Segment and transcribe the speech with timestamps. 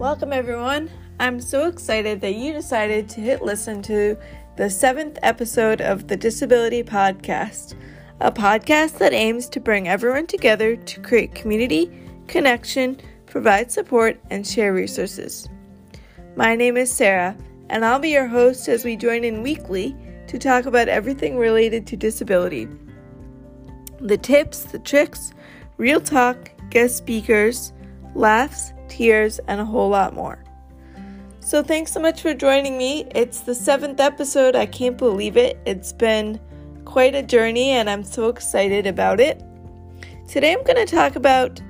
[0.00, 0.88] Welcome, everyone.
[1.18, 4.16] I'm so excited that you decided to hit listen to
[4.56, 7.74] the seventh episode of the Disability Podcast,
[8.18, 11.92] a podcast that aims to bring everyone together to create community,
[12.28, 15.50] connection, provide support, and share resources.
[16.34, 17.36] My name is Sarah,
[17.68, 19.94] and I'll be your host as we join in weekly
[20.28, 22.66] to talk about everything related to disability
[24.00, 25.34] the tips, the tricks,
[25.76, 27.74] real talk, guest speakers,
[28.14, 30.42] laughs, tears, and a whole lot more.
[31.40, 33.06] So, thanks so much for joining me.
[33.14, 34.54] It's the seventh episode.
[34.54, 35.58] I can't believe it.
[35.66, 36.38] It's been
[36.84, 39.42] quite a journey, and I'm so excited about it.
[40.28, 41.60] Today, I'm going to talk about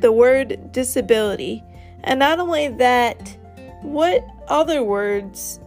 [0.00, 1.62] the word disability.
[2.02, 3.36] And not only that,
[3.82, 5.60] what other words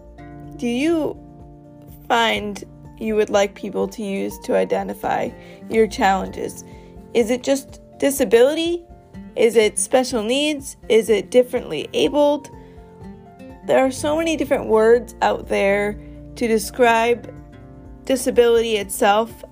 [0.57, 1.17] do you
[2.07, 2.63] find
[2.99, 5.29] you would like people to use to identify
[5.69, 6.63] your challenges?
[7.13, 8.83] Is it just disability?
[9.37, 10.77] Is it special needs?
[10.89, 12.49] Is it differently abled?
[13.67, 15.99] There are so many different words out there
[16.35, 17.31] to describe
[18.05, 19.43] disability itself.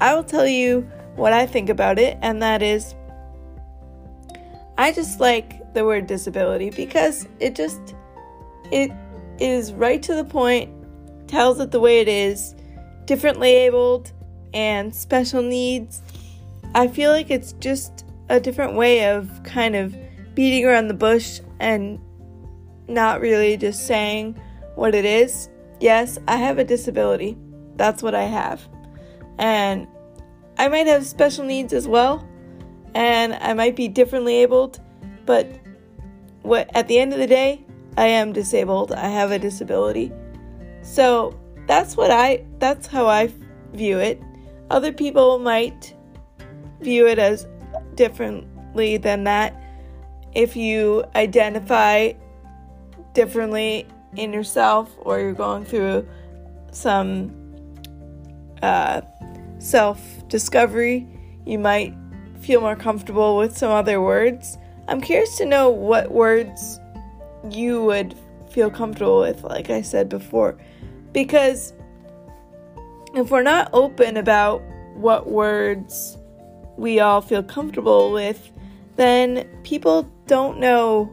[0.00, 2.94] I will tell you what I think about it, and that is
[4.78, 7.94] I just like the word disability because it just
[8.72, 8.90] it
[9.38, 10.70] is right to the point,
[11.28, 12.54] tells it the way it is,
[13.04, 14.12] differently abled
[14.54, 16.00] and special needs.
[16.74, 19.94] I feel like it's just a different way of kind of
[20.34, 21.98] beating around the bush and
[22.88, 24.40] not really just saying
[24.76, 25.50] what it is.
[25.80, 27.36] Yes, I have a disability.
[27.76, 28.66] That's what I have.
[29.38, 29.88] And
[30.58, 32.26] I might have special needs as well,
[32.94, 34.80] and I might be differently abled,
[35.26, 35.50] but
[36.42, 37.64] what at the end of the day,
[37.96, 38.92] I am disabled.
[38.92, 40.12] I have a disability.
[40.82, 43.32] So, that's what I that's how I
[43.72, 44.22] view it.
[44.70, 45.94] Other people might
[46.80, 47.46] view it as
[48.00, 49.54] differently than that.
[50.34, 52.12] If you identify
[53.12, 56.08] differently in yourself or you're going through
[56.72, 57.30] some
[58.62, 59.02] uh,
[59.58, 61.06] self discovery,
[61.44, 61.94] you might
[62.40, 64.56] feel more comfortable with some other words.
[64.88, 66.80] I'm curious to know what words
[67.50, 68.14] you would
[68.50, 70.56] feel comfortable with, like I said before,
[71.12, 71.74] because
[73.14, 74.62] if we're not open about
[74.94, 76.16] what words
[76.80, 78.50] we all feel comfortable with,
[78.96, 81.04] then people don't know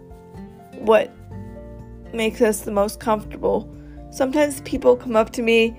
[0.80, 1.14] what
[2.14, 3.70] makes us the most comfortable.
[4.10, 5.78] Sometimes people come up to me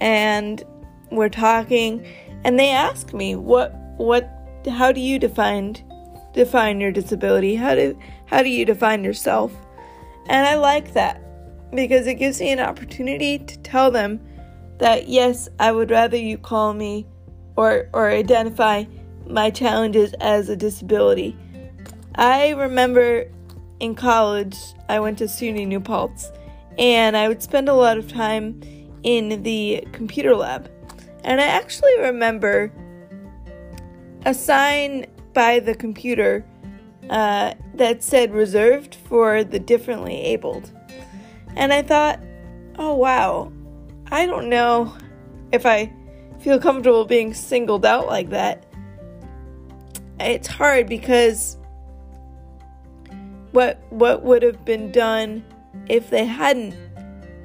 [0.00, 0.64] and
[1.12, 2.04] we're talking
[2.44, 4.28] and they ask me what what
[4.68, 5.76] how do you define
[6.34, 7.54] define your disability?
[7.54, 9.52] How do how do you define yourself?
[10.28, 11.22] And I like that
[11.72, 14.20] because it gives me an opportunity to tell them
[14.78, 17.06] that yes, I would rather you call me
[17.54, 18.84] or or identify
[19.28, 21.36] my challenges as a disability.
[22.14, 23.30] I remember
[23.80, 24.56] in college,
[24.88, 26.30] I went to SUNY New Paltz,
[26.78, 28.60] and I would spend a lot of time
[29.02, 30.70] in the computer lab.
[31.24, 32.72] And I actually remember
[34.24, 36.44] a sign by the computer
[37.10, 40.70] uh, that said reserved for the differently abled.
[41.56, 42.20] And I thought,
[42.78, 43.52] oh wow,
[44.10, 44.96] I don't know
[45.52, 45.92] if I
[46.40, 48.64] feel comfortable being singled out like that.
[50.20, 51.56] It's hard because
[53.52, 55.44] what what would have been done
[55.88, 56.76] if they hadn't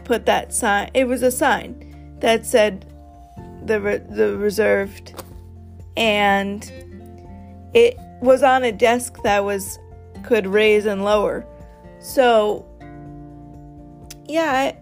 [0.03, 2.85] put that sign it was a sign that said
[3.66, 5.23] the re- the reserved.
[5.95, 6.63] And
[7.73, 9.79] it was on a desk that was
[10.23, 11.45] could raise and lower.
[12.00, 12.66] So
[14.25, 14.78] yeah I,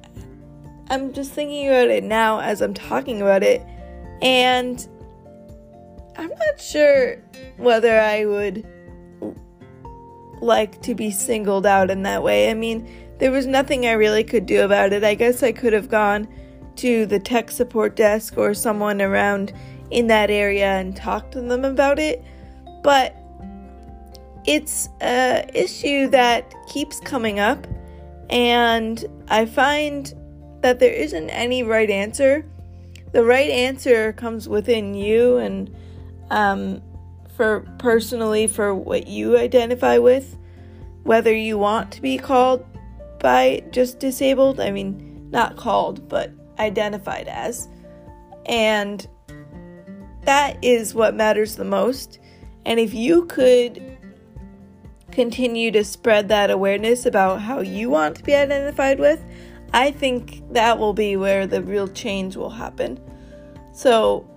[0.91, 3.65] i'm just thinking about it now as i'm talking about it.
[4.21, 4.87] And
[6.17, 7.17] i'm not sure
[7.57, 8.65] whether i would
[10.41, 12.49] like to be singled out in that way.
[12.49, 12.89] I mean,
[13.19, 15.03] there was nothing I really could do about it.
[15.03, 16.27] I guess I could have gone
[16.77, 19.53] to the tech support desk or someone around
[19.91, 22.23] in that area and talked to them about it.
[22.83, 23.15] But
[24.45, 27.67] it's a issue that keeps coming up
[28.31, 30.11] and I find
[30.61, 32.45] that there isn't any right answer.
[33.11, 35.69] The right answer comes within you and
[36.31, 36.81] um,
[37.35, 40.37] for personally for what you identify with,
[41.03, 42.65] whether you want to be called
[43.19, 47.67] by just disabled, I mean, not called, but identified as.
[48.47, 49.07] And
[50.23, 52.19] that is what matters the most.
[52.65, 53.97] And if you could
[55.11, 59.23] continue to spread that awareness about how you want to be identified with,
[59.73, 62.99] I think that will be where the real change will happen.
[63.73, 64.27] So,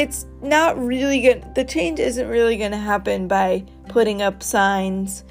[0.00, 1.54] it's not really good.
[1.54, 5.24] The change isn't really going to happen by putting up signs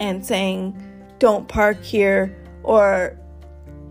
[0.00, 0.76] and saying,
[1.20, 3.16] don't park here, or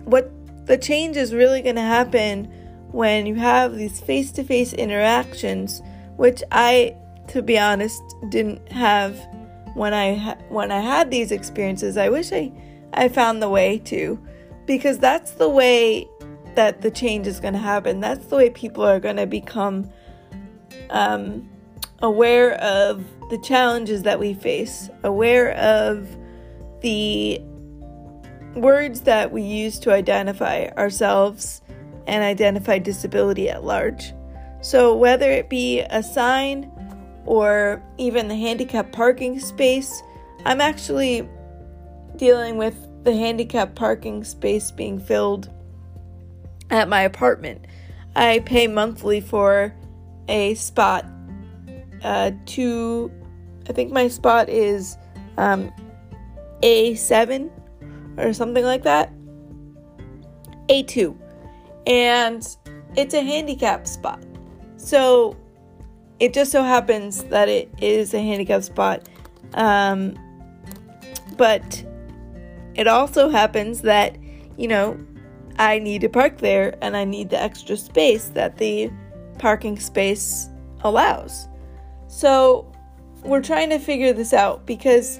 [0.03, 0.29] what
[0.65, 2.51] the change is really going to happen
[2.91, 5.81] when you have these face to face interactions,
[6.17, 6.97] which I,
[7.29, 9.17] to be honest, didn't have
[9.73, 11.95] when I when I had these experiences.
[11.95, 12.51] I wish I
[12.91, 14.19] I found the way to,
[14.65, 16.09] because that's the way
[16.55, 18.01] that the change is going to happen.
[18.01, 19.89] That's the way people are going to become
[20.89, 21.47] um,
[21.99, 26.07] aware of the challenges that we face, aware of
[26.81, 27.41] the
[28.55, 31.61] words that we use to identify ourselves
[32.07, 34.13] and identify disability at large.
[34.61, 36.71] So, whether it be a sign
[37.25, 40.01] or even the handicap parking space,
[40.45, 41.27] I'm actually
[42.15, 45.49] dealing with the handicap parking space being filled
[46.69, 47.65] at my apartment.
[48.15, 49.75] I pay monthly for
[50.27, 51.05] a spot.
[52.03, 53.11] Uh, to,
[53.67, 54.97] I think my spot is
[55.37, 55.73] um,
[56.61, 57.49] A7
[58.17, 59.11] or something like that.
[60.69, 61.15] A2.
[61.87, 62.47] And
[62.95, 64.23] it's a handicap spot.
[64.77, 65.35] So
[66.19, 69.07] it just so happens that it is a handicap spot.
[69.53, 70.17] Um,
[71.37, 71.83] but
[72.75, 74.17] it also happens that,
[74.57, 74.97] you know,
[75.57, 78.91] I need to park there and I need the extra space that the
[79.37, 80.49] parking space
[80.81, 81.47] allows.
[82.07, 82.71] So
[83.23, 85.19] we're trying to figure this out because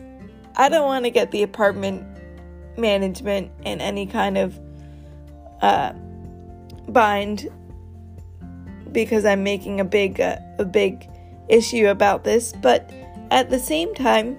[0.56, 2.06] I don't want to get the apartment
[2.78, 4.60] management in any kind of
[5.62, 5.94] uh,
[6.90, 7.50] bind
[8.92, 11.10] because I'm making a big uh, a big
[11.50, 12.92] issue about this, but
[13.32, 14.38] at the same time,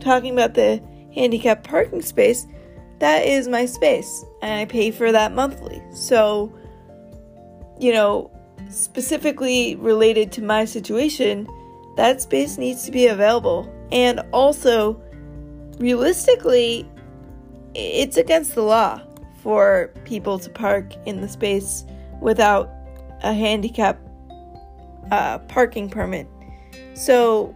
[0.00, 0.82] talking about the
[1.14, 2.46] handicap parking space,
[2.98, 5.82] that is my space, and I pay for that monthly.
[5.92, 6.52] So,
[7.78, 8.30] you know,
[8.70, 11.48] specifically related to my situation,
[11.96, 13.72] that space needs to be available.
[13.90, 15.00] And also,
[15.78, 16.88] realistically,
[17.74, 19.00] it's against the law
[19.42, 21.84] for people to park in the space
[22.20, 22.70] without
[23.22, 23.98] a handicap
[25.10, 26.26] uh, parking permit.
[26.94, 27.54] So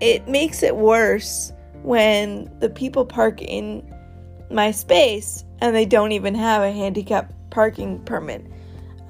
[0.00, 1.52] it makes it worse
[1.82, 3.82] when the people park in
[4.50, 8.46] my space and they don't even have a handicap parking permit.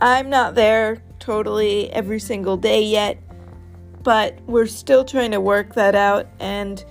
[0.02, 3.22] I'm not there totally every single day yet,
[4.02, 6.26] but we're still trying to work that out.
[6.40, 6.84] And,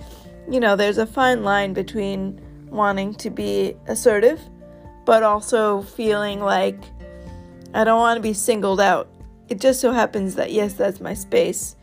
[0.50, 4.40] you know, there's a fine line between wanting to be assertive,
[5.04, 6.82] but also feeling like
[7.74, 9.10] I don't want to be singled out.
[9.50, 11.76] It just so happens that, yes, that's my space,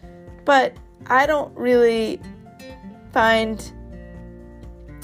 [0.45, 2.19] but I don't really
[3.13, 3.71] find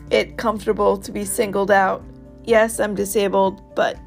[0.09, 2.03] it comfortable to be singled out.
[2.45, 3.99] Yes, I'm disabled, but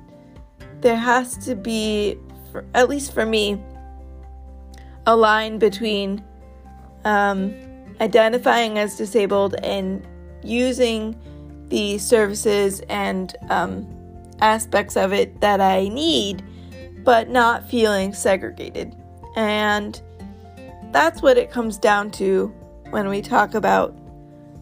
[0.81, 2.17] there has to be,
[2.53, 3.61] for, at least for me,
[5.07, 6.25] a line between
[7.05, 7.55] um,
[8.01, 10.07] identifying as disabled and
[10.43, 11.19] using
[11.69, 13.87] the services and um,
[14.41, 16.45] aspects of it that I need,
[17.05, 18.95] but not feeling segregated.
[19.37, 20.01] And
[20.93, 22.47] that's what it comes down to
[22.91, 23.95] when we talk about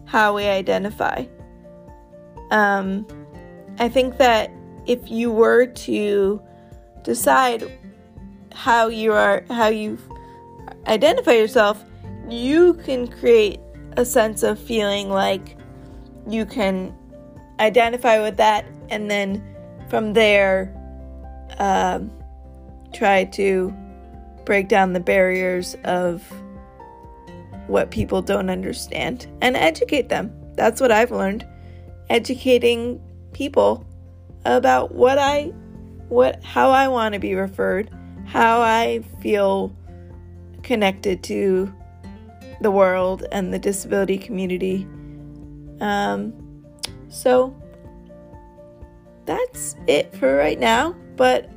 [0.05, 1.25] how we identify.
[2.51, 3.05] Um,
[3.79, 4.51] I think that
[4.87, 6.41] if you were to
[7.03, 7.71] decide
[8.53, 9.97] how you are, how you
[10.87, 11.83] identify yourself,
[12.29, 13.59] you can create
[13.97, 15.57] a sense of feeling like
[16.27, 16.95] you can
[17.59, 19.43] identify with that and then
[19.89, 20.73] from there
[21.59, 22.11] um,
[22.93, 23.73] try to
[24.45, 26.23] break down the barriers of
[27.67, 30.33] what people don't understand and educate them.
[30.55, 31.45] That's what I've learned.
[32.09, 33.01] Educating
[33.33, 33.85] people
[34.47, 35.51] about what I
[36.07, 37.91] what how I want to be referred,
[38.25, 39.75] how I feel
[40.63, 41.73] connected to
[42.61, 44.87] the world and the disability community.
[45.81, 46.33] Um,
[47.09, 47.55] so
[49.25, 51.51] that's it for right now, but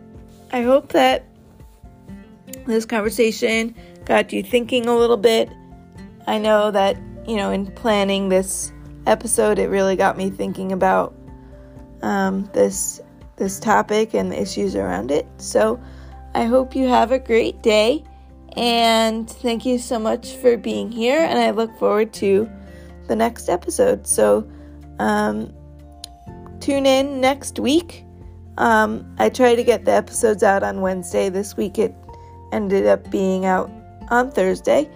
[0.53, 1.25] I hope that
[2.67, 5.49] this conversation got you thinking a little bit.
[6.27, 8.73] I know that, you know, in planning this
[9.07, 11.15] episode, it really got me thinking about
[12.03, 13.01] um, this
[13.37, 15.27] this topic and the issues around it.
[15.39, 15.81] So
[16.35, 18.05] I hope you have a great day
[18.57, 21.21] and thank you so much for being here.
[21.21, 22.49] And I look forward to
[23.09, 24.07] the next episode.
[24.07, 24.49] So
[24.99, 25.53] um,
[26.61, 28.05] tune in next week.
[28.59, 31.31] Um, I try to get the episodes out on Wednesday.
[31.31, 31.95] This week it
[32.53, 33.71] ended up being out
[34.11, 34.91] on Thursday.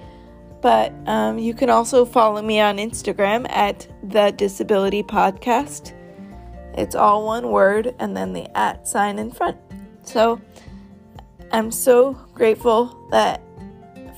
[0.61, 5.93] But um, you can also follow me on Instagram at the Disability Podcast.
[6.77, 9.57] It's all one word and then the at sign in front.
[10.03, 10.41] So
[11.53, 13.41] I'm so grateful that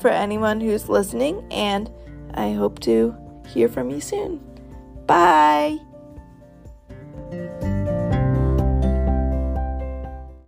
[0.00, 1.90] for anyone who's listening, and
[2.34, 3.14] I hope to
[3.48, 4.40] hear from you soon.
[5.06, 5.78] Bye.